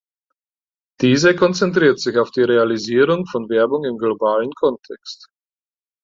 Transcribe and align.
Diese 1.01 1.35
konzentriert 1.35 1.99
sich 2.01 2.17
auf 2.17 2.31
die 2.31 2.41
Realisierung 2.41 3.27
von 3.27 3.47
Werbung 3.49 3.85
im 3.85 3.99
globalen 3.99 4.51
Kontext. 4.55 5.27